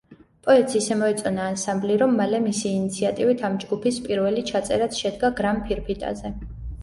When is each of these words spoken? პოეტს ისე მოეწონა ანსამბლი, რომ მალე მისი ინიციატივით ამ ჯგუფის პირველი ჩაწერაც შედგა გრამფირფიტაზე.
პოეტს 0.45 0.75
ისე 0.77 0.95
მოეწონა 1.01 1.43
ანსამბლი, 1.49 1.97
რომ 2.03 2.15
მალე 2.21 2.39
მისი 2.45 2.71
ინიციატივით 2.77 3.43
ამ 3.49 3.59
ჯგუფის 3.65 4.01
პირველი 4.07 4.45
ჩაწერაც 4.53 4.97
შედგა 5.03 5.31
გრამფირფიტაზე. 5.41 6.33